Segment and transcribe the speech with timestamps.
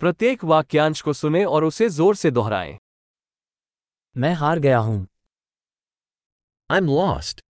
[0.00, 2.78] प्रत्येक वाक्यांश को सुने और उसे ज़ोर से दोहराएँ।
[4.16, 5.06] मैं हार गया हूँ।
[6.70, 7.40] आई एम लॉस्ट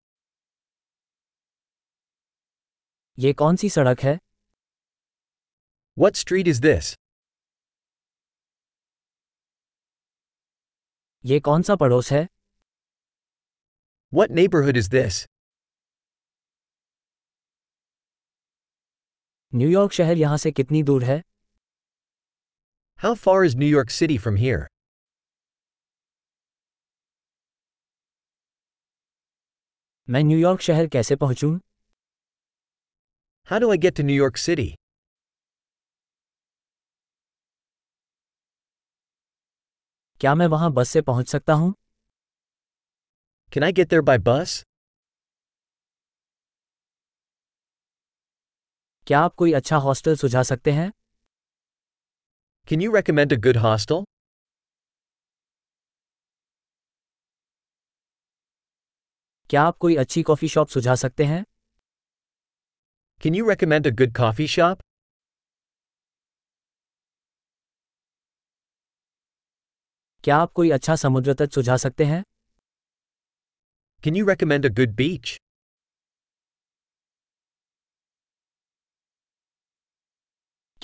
[3.19, 4.19] ये कौन सी सड़क है?
[5.99, 6.97] What street is this?
[11.25, 12.27] ये कौन सा पड़ोस है?
[14.15, 15.27] What neighborhood is this?
[19.55, 21.23] New York शहर यहाँ से कितनी दूर है?
[23.01, 24.67] How far is New York City from here?
[30.11, 31.51] मैं न्यूयॉर्क शहर कैसे पहुंचूं
[33.51, 34.69] How do I get to New York City?
[40.21, 41.73] क्या मैं वहाँ बस से पहुँच सकता हूँ
[43.53, 44.63] Can I get there by bus?
[49.07, 50.93] क्या आप कोई अच्छा हॉस्टल सुझा सकते हैं
[52.68, 54.04] Can you recommend a good hostel?
[59.50, 61.44] क्या आप कोई अच्छी कॉफी शॉप सुझा सकते हैं
[63.24, 64.82] Can you recommend a good coffee shop?
[70.24, 72.24] क्या आप कोई अच्छा समुद्र तट सुझा सकते हैं
[74.04, 75.38] Can you recommend a good beach?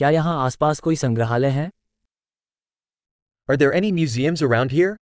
[0.03, 1.69] क्या यहाँ आसपास कोई संग्रहालय है
[3.49, 4.97] Are there any museums around here?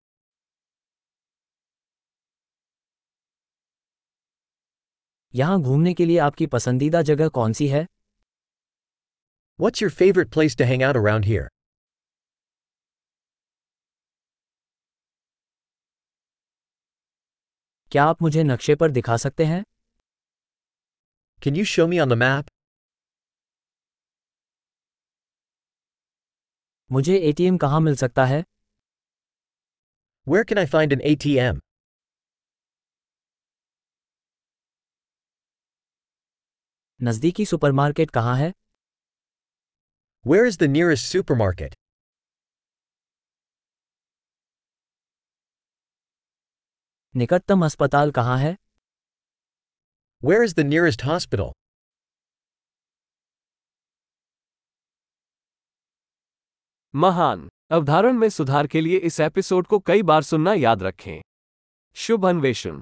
[5.35, 7.85] यहाँ घूमने के लिए आपकी पसंदीदा जगह कौन सी है
[9.59, 11.47] What's your favorite place to hang out around here?
[17.93, 19.65] क्या आप मुझे नक्शे पर दिखा सकते हैं
[21.43, 22.58] Can you show me on the map?
[26.91, 28.43] मुझे एटीएम कहाँ मिल सकता है?
[30.27, 31.61] Where can I find an ATM
[37.01, 38.53] नजदीकी सुपर मार्केट कहाँ है?
[40.27, 41.75] Where is the nearest supermarket
[47.15, 48.57] निकटतम अस्पताल कहाँ है?
[50.23, 51.53] Where is the nearest hospital
[56.95, 61.23] महान। अवधारण में सुधार के लिए इस एपिसोड को कई बार सुनना याद रखें।
[61.95, 62.81] शुभ अन्वेषण।